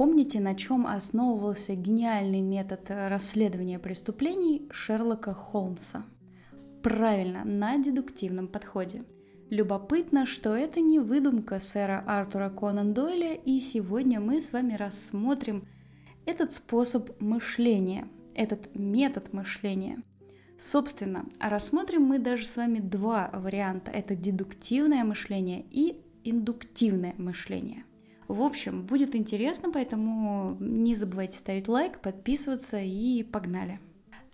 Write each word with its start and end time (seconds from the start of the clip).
Помните, 0.00 0.40
на 0.40 0.54
чем 0.54 0.86
основывался 0.86 1.74
гениальный 1.74 2.40
метод 2.40 2.80
расследования 2.88 3.78
преступлений 3.78 4.66
Шерлока 4.70 5.34
Холмса? 5.34 6.06
Правильно, 6.82 7.44
на 7.44 7.76
дедуктивном 7.76 8.48
подходе. 8.48 9.04
Любопытно, 9.50 10.24
что 10.24 10.56
это 10.56 10.80
не 10.80 11.00
выдумка 11.00 11.60
сэра 11.60 12.02
Артура 12.06 12.48
Конан 12.48 12.94
Дойля, 12.94 13.34
и 13.34 13.60
сегодня 13.60 14.20
мы 14.20 14.40
с 14.40 14.54
вами 14.54 14.72
рассмотрим 14.72 15.68
этот 16.24 16.54
способ 16.54 17.20
мышления, 17.20 18.08
этот 18.34 18.74
метод 18.74 19.34
мышления. 19.34 20.02
Собственно, 20.56 21.26
рассмотрим 21.38 22.04
мы 22.04 22.18
даже 22.18 22.46
с 22.46 22.56
вами 22.56 22.78
два 22.78 23.28
варианта. 23.34 23.90
Это 23.90 24.16
дедуктивное 24.16 25.04
мышление 25.04 25.62
и 25.70 26.00
индуктивное 26.24 27.14
мышление. 27.18 27.84
В 28.30 28.42
общем, 28.42 28.82
будет 28.82 29.16
интересно, 29.16 29.72
поэтому 29.72 30.56
не 30.60 30.94
забывайте 30.94 31.36
ставить 31.36 31.66
лайк, 31.66 31.98
подписываться 31.98 32.78
и 32.78 33.24
погнали. 33.24 33.80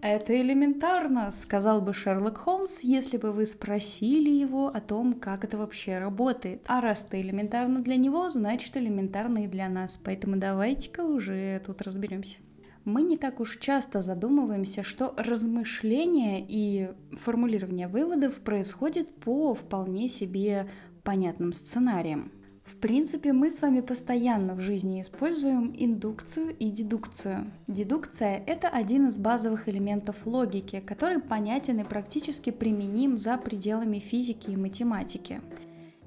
Это 0.00 0.38
элементарно, 0.38 1.30
сказал 1.30 1.80
бы 1.80 1.94
Шерлок 1.94 2.36
Холмс, 2.36 2.80
если 2.80 3.16
бы 3.16 3.32
вы 3.32 3.46
спросили 3.46 4.28
его 4.28 4.66
о 4.68 4.82
том, 4.82 5.14
как 5.14 5.44
это 5.44 5.56
вообще 5.56 5.96
работает. 5.96 6.60
А 6.66 6.82
раз 6.82 7.06
это 7.08 7.18
элементарно 7.18 7.80
для 7.80 7.96
него, 7.96 8.28
значит 8.28 8.76
элементарно 8.76 9.44
и 9.44 9.48
для 9.48 9.70
нас. 9.70 9.98
Поэтому 10.04 10.36
давайте-ка 10.36 11.00
уже 11.00 11.62
тут 11.64 11.80
разберемся. 11.80 12.36
Мы 12.84 13.00
не 13.00 13.16
так 13.16 13.40
уж 13.40 13.56
часто 13.56 14.02
задумываемся, 14.02 14.82
что 14.82 15.14
размышление 15.16 16.44
и 16.46 16.90
формулирование 17.12 17.88
выводов 17.88 18.40
происходит 18.40 19.08
по 19.20 19.54
вполне 19.54 20.10
себе 20.10 20.68
понятным 21.02 21.54
сценариям. 21.54 22.30
В 22.66 22.74
принципе, 22.78 23.32
мы 23.32 23.52
с 23.52 23.62
вами 23.62 23.80
постоянно 23.80 24.56
в 24.56 24.60
жизни 24.60 25.00
используем 25.00 25.72
индукцию 25.78 26.56
и 26.58 26.68
дедукцию. 26.68 27.52
Дедукция– 27.68 28.42
это 28.46 28.68
один 28.68 29.06
из 29.06 29.16
базовых 29.16 29.68
элементов 29.68 30.26
логики, 30.26 30.80
который 30.80 31.20
понятен 31.20 31.78
и 31.78 31.84
практически 31.84 32.50
применим 32.50 33.18
за 33.18 33.38
пределами 33.38 34.00
физики 34.00 34.50
и 34.50 34.56
математики. 34.56 35.40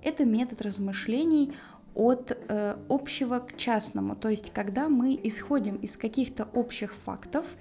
Это 0.03 0.25
метод 0.25 0.61
размышлений 0.61 1.53
от 1.95 2.38
э, 2.38 2.75
общего 2.89 3.39
к 3.39 3.56
частному, 3.56 4.17
то 4.17 4.28
есть 4.28 4.52
когда 4.52 4.89
мы 4.89 5.17
исходим 5.23 5.78
из 5.78 5.95
каких-то 5.95 6.50
общих 6.53 6.94
фактов 6.94 7.56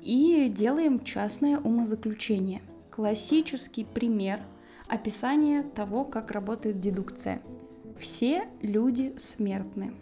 и 0.00 0.48
делаем 0.48 1.02
частное 1.02 1.58
умозаключение. 1.58 2.62
Классический 2.92 3.84
пример 3.84 4.40
описания 4.86 5.64
того, 5.64 6.04
как 6.04 6.30
работает 6.30 6.78
дедукция– 6.78 7.42
все 7.98 8.44
люди 8.60 9.14
смертны. 9.16 9.94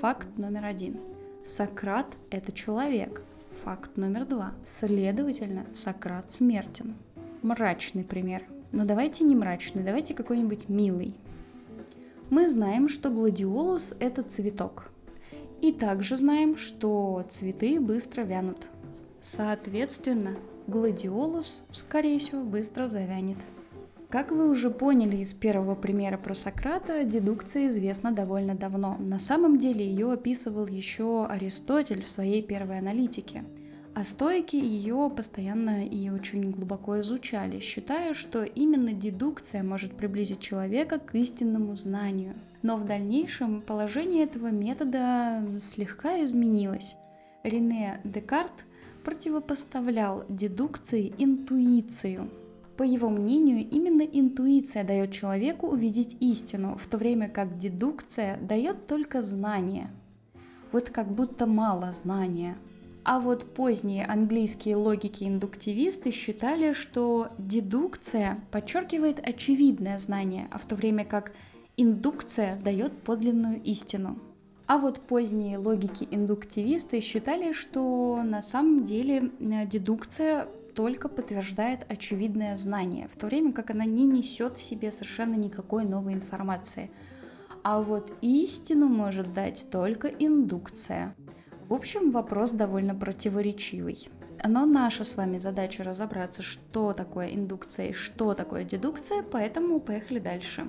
Факт 0.00 0.38
номер 0.38 0.64
один. 0.64 1.00
Сократ– 1.44 2.06
это 2.30 2.52
человек. 2.52 3.22
Факт 3.64 3.96
номер 3.96 4.24
два. 4.24 4.52
Следовательно, 4.66 5.66
Сократ 5.72 6.32
смертен. 6.32 6.94
Мрачный 7.42 8.04
пример. 8.04 8.44
Но 8.72 8.84
давайте 8.84 9.24
не 9.24 9.34
мрачный, 9.34 9.82
давайте 9.82 10.14
какой-нибудь 10.14 10.68
милый. 10.68 11.14
Мы 12.30 12.48
знаем, 12.48 12.88
что 12.88 13.10
гладиолус– 13.10 13.94
это 14.00 14.22
цветок. 14.22 14.90
И 15.60 15.72
также 15.72 16.16
знаем, 16.16 16.56
что 16.56 17.26
цветы 17.28 17.80
быстро 17.80 18.22
вянут. 18.22 18.68
Соответственно, 19.20 20.36
гладиолус, 20.66 21.62
скорее 21.72 22.18
всего, 22.18 22.42
быстро 22.42 22.86
завянет. 22.86 23.38
Как 24.10 24.32
вы 24.32 24.50
уже 24.50 24.70
поняли 24.70 25.18
из 25.18 25.32
первого 25.34 25.76
примера 25.76 26.18
про 26.18 26.34
Сократа, 26.34 27.04
дедукция 27.04 27.68
известна 27.68 28.10
довольно 28.10 28.56
давно. 28.56 28.96
На 28.98 29.20
самом 29.20 29.56
деле 29.56 29.86
ее 29.86 30.10
описывал 30.10 30.66
еще 30.66 31.26
Аристотель 31.26 32.02
в 32.02 32.08
своей 32.08 32.42
первой 32.42 32.80
аналитике. 32.80 33.44
А 33.94 34.02
стойки 34.02 34.56
ее 34.56 35.12
постоянно 35.16 35.86
и 35.86 36.10
очень 36.10 36.50
глубоко 36.50 36.98
изучали, 36.98 37.60
считая, 37.60 38.12
что 38.12 38.42
именно 38.42 38.92
дедукция 38.92 39.62
может 39.62 39.96
приблизить 39.96 40.40
человека 40.40 40.98
к 40.98 41.14
истинному 41.14 41.76
знанию. 41.76 42.34
Но 42.62 42.76
в 42.76 42.84
дальнейшем 42.84 43.62
положение 43.62 44.24
этого 44.24 44.48
метода 44.48 45.40
слегка 45.60 46.20
изменилось. 46.24 46.96
Рене 47.44 48.00
Декарт 48.02 48.64
противопоставлял 49.04 50.24
дедукции 50.28 51.14
интуицию, 51.16 52.28
по 52.80 52.82
его 52.82 53.10
мнению, 53.10 53.68
именно 53.68 54.00
интуиция 54.00 54.84
дает 54.84 55.12
человеку 55.12 55.66
увидеть 55.66 56.16
истину, 56.18 56.78
в 56.78 56.86
то 56.86 56.96
время 56.96 57.28
как 57.28 57.58
дедукция 57.58 58.38
дает 58.38 58.86
только 58.86 59.20
знание. 59.20 59.90
Вот 60.72 60.88
как 60.88 61.12
будто 61.12 61.44
мало 61.44 61.92
знания. 61.92 62.56
А 63.04 63.20
вот 63.20 63.52
поздние 63.52 64.06
английские 64.06 64.76
логики-индуктивисты 64.76 66.10
считали, 66.10 66.72
что 66.72 67.28
дедукция 67.36 68.42
подчеркивает 68.50 69.20
очевидное 69.28 69.98
знание, 69.98 70.48
а 70.50 70.56
в 70.56 70.64
то 70.64 70.74
время 70.74 71.04
как 71.04 71.32
индукция 71.76 72.58
дает 72.64 73.02
подлинную 73.02 73.62
истину. 73.62 74.18
А 74.66 74.78
вот 74.78 75.00
поздние 75.00 75.58
логики-индуктивисты 75.58 77.02
считали, 77.02 77.52
что 77.52 78.22
на 78.22 78.40
самом 78.40 78.86
деле 78.86 79.32
э, 79.38 79.66
дедукция 79.66 80.48
только 80.80 81.10
подтверждает 81.10 81.84
очевидное 81.92 82.56
знание, 82.56 83.06
в 83.06 83.14
то 83.14 83.26
время 83.26 83.52
как 83.52 83.70
она 83.70 83.84
не 83.84 84.06
несет 84.06 84.56
в 84.56 84.62
себе 84.62 84.90
совершенно 84.90 85.34
никакой 85.34 85.84
новой 85.84 86.14
информации. 86.14 86.90
А 87.62 87.82
вот 87.82 88.10
истину 88.22 88.88
может 88.88 89.34
дать 89.34 89.66
только 89.70 90.08
индукция. 90.08 91.14
В 91.68 91.74
общем, 91.74 92.12
вопрос 92.12 92.52
довольно 92.52 92.94
противоречивый. 92.94 94.08
Но 94.42 94.64
наша 94.64 95.04
с 95.04 95.18
вами 95.18 95.36
задача 95.36 95.84
разобраться, 95.84 96.40
что 96.40 96.94
такое 96.94 97.34
индукция 97.34 97.90
и 97.90 97.92
что 97.92 98.32
такое 98.32 98.64
дедукция, 98.64 99.22
поэтому 99.22 99.80
поехали 99.80 100.18
дальше. 100.18 100.66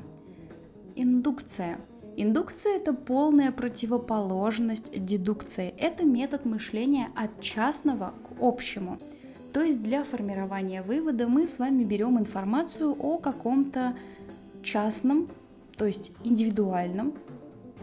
Индукция. 0.97 1.79
Индукция– 2.17 2.75
это 2.75 2.93
полная 2.93 3.53
противоположность 3.53 4.91
дедукции. 5.05 5.73
Это 5.77 6.03
метод 6.05 6.43
мышления 6.43 7.07
от 7.15 7.39
частного 7.39 8.09
к 8.09 8.41
общему– 8.41 8.97
то 9.53 9.61
есть 9.61 9.83
для 9.83 10.03
формирования 10.03 10.81
вывода 10.81 11.27
мы 11.27 11.45
с 11.45 11.59
вами 11.59 11.83
берем 11.83 12.17
информацию 12.17 12.95
о 12.97 13.17
каком-то 13.17 13.97
частном, 14.63 15.27
то 15.77 15.85
есть 15.85 16.13
индивидуальном 16.23 17.13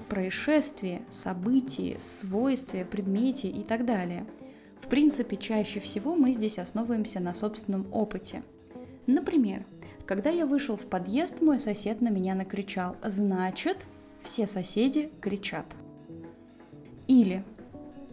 происшествии, 0.09 1.03
событии, 1.11 1.99
свойстве, 2.01 2.87
предмете 2.87 3.49
и 3.49 3.62
так 3.62 3.84
далее. 3.84 4.27
В 4.81 4.89
принципе, 4.89 5.37
чаще 5.37 5.81
всего 5.81 6.15
мы 6.15 6.33
здесь 6.33 6.59
основываемся 6.59 7.21
на 7.21 7.34
собственном 7.34 7.87
опыте. 7.93 8.43
Например, 9.06 9.67
когда 10.06 10.31
я 10.31 10.47
вышел 10.47 10.77
в 10.77 10.87
подъезд, 10.87 11.43
мой 11.43 11.59
сосед 11.59 12.00
на 12.00 12.09
меня 12.09 12.35
накричал, 12.35 12.97
значит, 13.05 13.77
все 14.23 14.47
соседи 14.47 15.11
кричат. 15.21 15.67
Или 17.06 17.45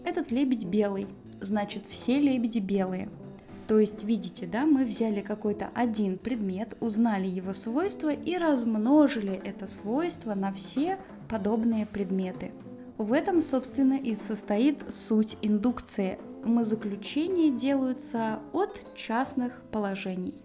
этот 0.03 0.31
лебедь 0.31 0.65
белый, 0.65 1.07
значит, 1.39 1.85
все 1.87 2.19
лебеди 2.19 2.59
белые– 2.59 3.07
то 3.67 3.79
есть, 3.79 4.03
видите, 4.03 4.45
да, 4.45 4.65
мы 4.65 4.85
взяли 4.85 5.21
какой-то 5.21 5.69
один 5.73 6.17
предмет, 6.17 6.77
узнали 6.81 7.27
его 7.27 7.53
свойства 7.53 8.13
и 8.13 8.37
размножили 8.37 9.33
это 9.43 9.65
свойство 9.65 10.35
на 10.35 10.53
все 10.53 10.99
подобные 11.27 11.87
предметы. 11.87 12.51
В 12.97 13.11
этом, 13.11 13.41
собственно, 13.41 13.95
и 13.95 14.13
состоит 14.13 14.83
суть 14.89 15.37
индукции. 15.41 16.19
Мы 16.43 16.63
заключения 16.63 17.49
делаются 17.49 18.39
от 18.53 18.85
частных 18.95 19.59
положений. 19.71 20.35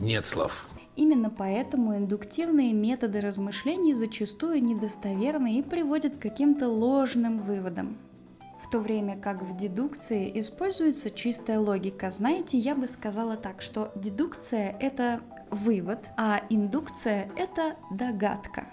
Нет 0.00 0.26
слов. 0.26 0.68
Именно 0.96 1.30
поэтому 1.30 1.96
индуктивные 1.96 2.72
методы 2.72 3.20
размышлений 3.20 3.94
зачастую 3.94 4.62
недостоверны 4.62 5.58
и 5.58 5.62
приводят 5.62 6.16
к 6.16 6.18
каким-то 6.18 6.68
ложным 6.68 7.38
выводам 7.38 7.96
в 8.62 8.70
то 8.70 8.78
время 8.78 9.18
как 9.18 9.42
в 9.42 9.56
дедукции 9.56 10.30
используется 10.40 11.10
чистая 11.10 11.58
логика. 11.58 12.10
Знаете, 12.10 12.58
я 12.58 12.74
бы 12.74 12.86
сказала 12.86 13.36
так, 13.36 13.60
что 13.60 13.92
дедукция 13.96 14.76
это 14.78 15.20
вывод, 15.50 15.98
а 16.16 16.42
индукция 16.48 17.30
это 17.36 17.76
догадка. 17.90 18.66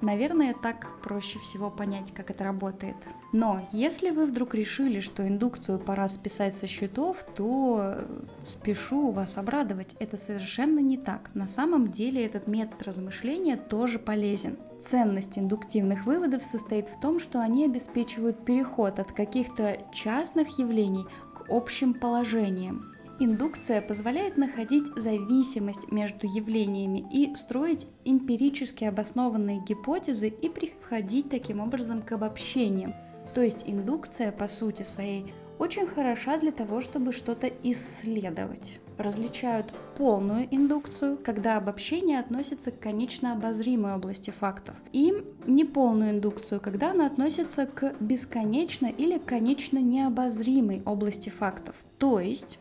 Наверное, 0.00 0.54
так 0.54 0.86
проще 1.02 1.38
всего 1.38 1.70
понять, 1.70 2.12
как 2.12 2.30
это 2.30 2.44
работает. 2.44 2.96
Но 3.32 3.66
если 3.72 4.10
вы 4.10 4.26
вдруг 4.26 4.54
решили, 4.54 5.00
что 5.00 5.26
индукцию 5.26 5.78
пора 5.78 6.08
списать 6.08 6.54
со 6.54 6.66
счетов, 6.66 7.24
то 7.34 7.80
э, 7.80 8.06
спешу 8.42 9.10
вас 9.10 9.38
обрадовать. 9.38 9.96
Это 9.98 10.16
совершенно 10.16 10.80
не 10.80 10.96
так. 10.96 11.30
На 11.34 11.46
самом 11.46 11.90
деле 11.90 12.24
этот 12.24 12.46
метод 12.46 12.82
размышления 12.82 13.56
тоже 13.56 13.98
полезен. 13.98 14.56
Ценность 14.80 15.38
индуктивных 15.38 16.06
выводов 16.06 16.44
состоит 16.44 16.88
в 16.88 17.00
том, 17.00 17.18
что 17.18 17.40
они 17.40 17.64
обеспечивают 17.64 18.44
переход 18.44 18.98
от 18.98 19.12
каких-то 19.12 19.78
частных 19.92 20.58
явлений 20.58 21.06
к 21.34 21.50
общим 21.50 21.94
положениям. 21.94 22.95
Индукция 23.18 23.80
позволяет 23.80 24.36
находить 24.36 24.84
зависимость 24.94 25.90
между 25.90 26.26
явлениями 26.26 27.06
и 27.10 27.34
строить 27.34 27.86
эмпирически 28.04 28.84
обоснованные 28.84 29.62
гипотезы 29.66 30.28
и 30.28 30.50
приходить 30.50 31.30
таким 31.30 31.60
образом 31.60 32.02
к 32.02 32.12
обобщениям. 32.12 32.94
То 33.34 33.40
есть 33.40 33.64
индукция 33.66 34.32
по 34.32 34.46
сути 34.46 34.82
своей 34.82 35.32
очень 35.58 35.86
хороша 35.86 36.36
для 36.36 36.52
того, 36.52 36.82
чтобы 36.82 37.12
что-то 37.12 37.48
исследовать. 37.62 38.80
Различают 38.98 39.72
полную 39.96 40.46
индукцию, 40.54 41.18
когда 41.22 41.56
обобщение 41.56 42.18
относится 42.18 42.70
к 42.70 42.78
конечно 42.80 43.32
обозримой 43.32 43.94
области 43.94 44.30
фактов, 44.30 44.74
и 44.92 45.14
неполную 45.46 46.10
индукцию, 46.10 46.60
когда 46.60 46.90
она 46.90 47.06
относится 47.06 47.66
к 47.66 47.94
бесконечно 48.00 48.86
или 48.86 49.18
конечно 49.18 49.78
необозримой 49.78 50.82
области 50.84 51.30
фактов. 51.30 51.76
То 51.98 52.20
есть 52.20 52.58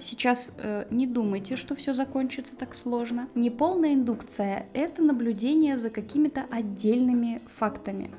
Сейчас 0.00 0.52
э, 0.58 0.86
не 0.90 1.06
думайте, 1.06 1.56
что 1.56 1.74
все 1.74 1.92
закончится 1.92 2.56
так 2.56 2.74
сложно. 2.74 3.28
Неполная 3.34 3.94
индукция– 3.94 4.66
это 4.74 5.02
наблюдение 5.02 5.76
за 5.76 5.90
какими-то 5.90 6.44
отдельными 6.50 7.40
фактами, 7.56 8.10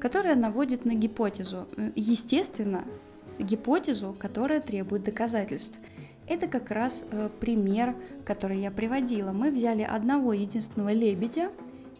которые 0.00 0.34
наводят 0.34 0.84
на 0.84 0.94
гипотезу. 0.94 1.66
Естественно, 1.94 2.84
гипотезу, 3.38 4.14
которая 4.18 4.60
требует 4.60 5.04
доказательств. 5.04 5.78
Это 6.26 6.46
как 6.46 6.70
раз 6.70 7.06
э, 7.10 7.28
пример, 7.40 7.96
который 8.24 8.60
я 8.60 8.70
приводила. 8.70 9.32
Мы 9.32 9.50
взяли 9.50 9.82
одного 9.82 10.32
единственного 10.32 10.92
лебедя 10.92 11.50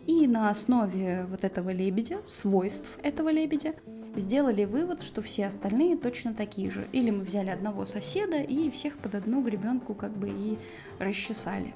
и 0.07 0.27
на 0.27 0.51
основе 0.51 1.27
вот 1.29 1.45
этого 1.45 1.71
лебедя, 1.71 2.19
свойств 2.25 2.99
этого 3.03 3.31
лебедя, 3.31 3.75
сделали 4.17 4.65
вывод, 4.65 5.03
что 5.03 5.23
все 5.23 5.47
остальные 5.47 5.97
точно 5.97 6.35
такие 6.35 6.71
же. 6.71 6.87
Или 6.93 7.11
мы 7.11 7.23
взяли 7.25 7.51
одного 7.51 7.85
соседа 7.85 8.39
и 8.43 8.71
всех 8.71 8.99
под 8.99 9.15
одну 9.15 9.43
гребенку 9.43 9.95
как 9.95 10.13
бы 10.13 10.29
и 10.29 10.59
расчесали. 10.99 11.75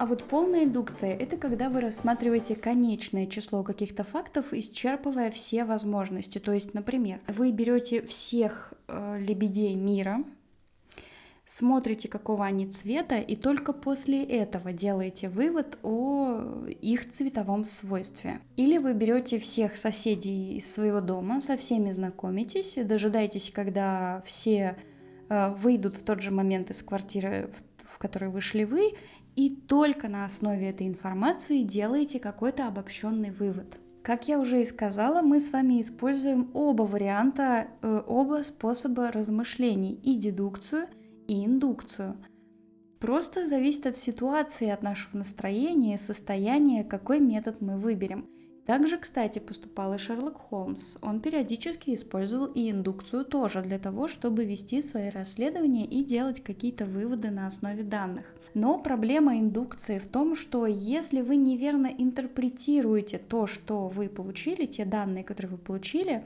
А 0.00 0.06
вот 0.06 0.24
полная 0.24 0.64
индукция– 0.64 1.14
это 1.20 1.36
когда 1.36 1.68
вы 1.68 1.82
рассматриваете 1.82 2.56
конечное 2.56 3.26
число 3.26 3.62
каких-то 3.62 4.02
фактов, 4.02 4.46
исчерпывая 4.52 5.30
все 5.30 5.66
возможности. 5.66 6.38
То 6.38 6.52
есть, 6.52 6.72
например, 6.72 7.20
вы 7.28 7.52
берете 7.52 8.00
всех 8.00 8.72
э, 8.88 9.18
лебедей 9.20 9.74
мира, 9.74 10.24
смотрите, 11.50 12.08
какого 12.08 12.44
они 12.44 12.66
цвета, 12.66 13.16
и 13.16 13.34
только 13.34 13.72
после 13.72 14.22
этого 14.22 14.72
делаете 14.72 15.28
вывод 15.28 15.78
о 15.82 16.64
их 16.80 17.10
цветовом 17.10 17.66
свойстве. 17.66 18.40
Или 18.56 18.78
вы 18.78 18.94
берете 18.94 19.40
всех 19.40 19.76
соседей 19.76 20.58
из 20.58 20.72
своего 20.72 21.00
дома, 21.00 21.40
со 21.40 21.56
всеми 21.56 21.90
знакомитесь, 21.90 22.76
дожидаетесь, 22.76 23.50
когда 23.52 24.22
все 24.24 24.76
э, 25.28 25.52
выйдут 25.54 25.96
в 25.96 26.04
тот 26.04 26.20
же 26.20 26.30
момент 26.30 26.70
из 26.70 26.84
квартиры, 26.84 27.50
в, 27.82 27.98
которой 27.98 28.30
вышли 28.30 28.62
вы, 28.62 28.92
и 29.34 29.50
только 29.50 30.06
на 30.06 30.24
основе 30.26 30.70
этой 30.70 30.86
информации 30.86 31.62
делаете 31.62 32.20
какой-то 32.20 32.68
обобщенный 32.68 33.32
вывод. 33.32 33.80
Как 34.04 34.28
я 34.28 34.38
уже 34.38 34.62
и 34.62 34.64
сказала, 34.64 35.20
мы 35.20 35.40
с 35.40 35.50
вами 35.50 35.80
используем 35.80 36.48
оба 36.54 36.82
варианта, 36.82 37.66
э, 37.82 38.02
оба 38.06 38.44
способа 38.44 39.10
размышлений, 39.10 39.94
и 39.94 40.14
дедукцию, 40.14 40.86
и 41.30 41.46
индукцию. 41.46 42.16
Просто 42.98 43.46
зависит 43.46 43.86
от 43.86 43.96
ситуации, 43.96 44.68
от 44.68 44.82
нашего 44.82 45.18
настроения 45.18 45.96
состояния, 45.96 46.84
какой 46.84 47.20
метод 47.20 47.60
мы 47.60 47.78
выберем– 47.78 48.28
также, 48.70 48.98
кстати, 48.98 49.40
поступал 49.40 49.94
и 49.94 49.98
Шерлок 49.98 50.36
Холмс. 50.36 50.94
Он 51.02 51.20
периодически 51.20 51.92
использовал 51.92 52.46
и 52.46 52.70
индукцию 52.70 53.24
тоже 53.24 53.62
для 53.62 53.80
того, 53.80 54.06
чтобы 54.06 54.44
вести 54.44 54.80
свои 54.80 55.08
расследования 55.08 55.84
и 55.86 56.04
делать 56.04 56.40
какие-то 56.40 56.86
выводы 56.86 57.32
на 57.32 57.48
основе 57.48 57.82
данных. 57.82 58.26
Но 58.54 58.78
проблема 58.78 59.40
индукции 59.40 59.98
в 59.98 60.06
том, 60.06 60.36
что 60.36 60.66
если 60.66 61.20
вы 61.20 61.34
неверно 61.34 61.88
интерпретируете 61.88 63.18
то, 63.18 63.48
что 63.48 63.88
вы 63.88 64.08
получили, 64.08 64.66
те 64.66 64.84
данные, 64.84 65.24
которые 65.24 65.56
вы 65.56 65.58
получили, 65.58 66.24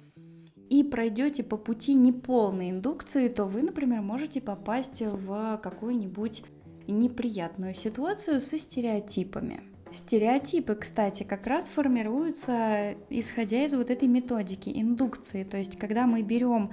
и 0.70 0.82
пройдете 0.82 1.43
по 1.43 1.56
пути 1.56 1.94
неполной 1.94 2.70
индукции, 2.70 3.28
то 3.28 3.44
вы, 3.44 3.62
например, 3.62 4.00
можете 4.00 4.40
попасть 4.40 5.02
в 5.02 5.58
какую-нибудь 5.62 6.44
неприятную 6.87 7.75
ситуацию 7.75 8.40
со 8.40 8.58
стереотипами. 8.58 9.62
Стереотипы, 9.90 10.75
кстати, 10.75 11.22
как 11.22 11.46
раз 11.46 11.69
формируются 11.69 12.94
исходя 13.11 13.64
из 13.64 13.75
вот 13.75 13.90
этой 13.90 14.08
методики 14.08 14.70
индукции. 14.75 15.44
То 15.44 15.56
есть, 15.56 15.78
когда 15.78 16.06
мы 16.06 16.22
берем 16.22 16.72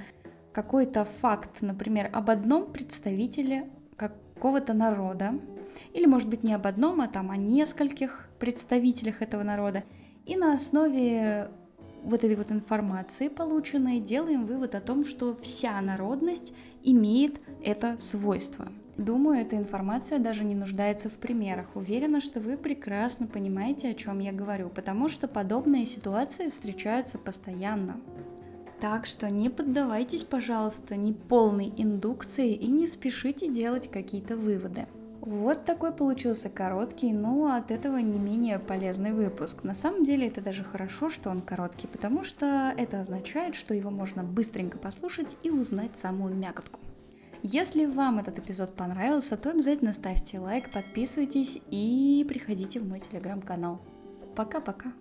какой-то 0.54 1.06
факт, 1.06 1.62
например, 1.62 2.10
об 2.12 2.30
одном 2.30 2.72
представителе 2.72 3.70
какого-то 3.96 4.74
народа, 4.74 5.40
или, 5.94 6.06
может 6.06 6.30
быть, 6.30 6.44
не 6.44 6.54
об 6.54 6.66
одном, 6.66 7.02
а 7.02 7.08
там 7.08 7.30
о 7.32 7.38
нескольких 7.38 8.28
представителях 8.40 9.22
этого 9.22 9.44
народа, 9.44 9.84
и 10.26 10.36
на 10.36 10.54
основе 10.54 11.52
вот 12.04 12.24
этой 12.24 12.36
вот 12.36 12.52
информации 12.52 13.28
полученной 13.28 14.00
делаем 14.00 14.46
вывод 14.46 14.76
о 14.76 14.82
том, 14.82 15.06
что 15.06 15.36
вся 15.42 15.80
народность 15.82 16.54
имеет 16.84 17.40
это 17.64 17.98
свойство– 17.98 18.72
Думаю, 18.98 19.42
эта 19.42 19.56
информация 19.56 20.20
даже 20.20 20.44
не 20.44 20.54
нуждается 20.54 21.10
в 21.10 21.18
примерах. 21.18 21.76
Уверена, 21.76 22.22
что 22.22 22.40
вы 22.40 22.56
прекрасно 22.56 23.26
понимаете, 23.26 23.90
о 23.90 23.94
чем 23.96 24.20
я 24.20 24.32
говорю, 24.32 24.70
потому 24.70 25.10
что 25.10 25.28
подобные 25.28 25.86
ситуации 25.86 26.50
встречаются 26.50 27.18
постоянно. 27.18 28.00
Так 28.80 29.08
что 29.08 29.30
не 29.30 29.50
поддавайтесь, 29.50 30.24
пожалуйста, 30.24 30.96
неполной 30.96 31.74
индукции 31.78 32.54
и 32.54 32.68
не 32.68 32.86
спешите 32.86 33.50
делать 33.50 33.90
какие-то 33.90 34.36
выводы. 34.36 34.88
Вот 35.22 35.66
такой 35.66 35.94
получился 35.94 36.50
короткий, 36.50 37.14
но 37.14 37.54
от 37.54 37.70
этого 37.70 37.98
не 37.98 38.18
менее 38.18 38.58
полезный 38.58 39.14
выпуск. 39.14 39.64
На 39.64 39.76
самом 39.76 40.04
деле 40.04 40.28
это 40.28 40.42
даже 40.42 40.64
хорошо, 40.64 41.12
что 41.12 41.30
он 41.30 41.42
короткий, 41.42 41.86
потому 41.86 42.24
что 42.24 42.74
это 42.76 43.00
означает, 43.00 43.54
что 43.54 43.76
его 43.76 43.92
можно 43.92 44.24
быстренько 44.24 44.80
послушать 44.80 45.38
и 45.44 45.52
узнать 45.52 46.00
самую 46.00 46.34
мякотку. 46.34 46.80
Если 47.44 47.86
вам 47.86 48.18
этот 48.18 48.40
эпизод 48.40 48.74
понравился, 48.76 49.38
то 49.38 49.52
обязательно 49.52 49.94
ставьте 49.94 50.40
лайк, 50.40 50.72
подписывайтесь 50.72 51.62
и 51.70 52.26
приходите 52.28 52.80
в 52.80 52.88
мой 52.88 53.00
телеграм-канал. 53.00 53.80
Пока-пока. 54.36 54.92